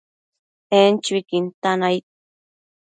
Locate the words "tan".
1.61-1.79